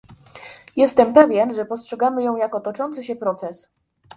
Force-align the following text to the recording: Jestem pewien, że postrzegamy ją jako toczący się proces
Jestem 0.75 1.13
pewien, 1.13 1.53
że 1.53 1.65
postrzegamy 1.65 2.23
ją 2.23 2.35
jako 2.37 2.59
toczący 2.61 3.03
się 3.03 3.15
proces 3.15 3.69